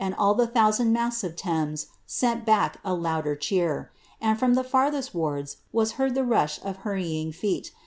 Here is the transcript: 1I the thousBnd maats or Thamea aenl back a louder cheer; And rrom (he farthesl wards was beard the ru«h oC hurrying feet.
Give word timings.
1I 0.01 0.35
the 0.35 0.47
thousBnd 0.47 0.93
maats 0.93 1.23
or 1.23 1.29
Thamea 1.29 1.85
aenl 2.23 2.43
back 2.43 2.77
a 2.83 2.95
louder 2.95 3.35
cheer; 3.35 3.91
And 4.19 4.35
rrom 4.39 4.55
(he 4.57 4.63
farthesl 4.67 5.13
wards 5.13 5.57
was 5.71 5.93
beard 5.93 6.15
the 6.15 6.23
ru«h 6.25 6.59
oC 6.65 6.77
hurrying 6.77 7.31
feet. 7.31 7.69